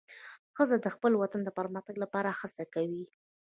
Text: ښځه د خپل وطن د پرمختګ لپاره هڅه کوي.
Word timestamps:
ښځه 0.55 0.75
د 0.81 0.87
خپل 0.95 1.11
وطن 1.21 1.41
د 1.43 1.49
پرمختګ 1.59 1.95
لپاره 2.03 2.29
هڅه 2.39 2.63
کوي. 2.73 3.03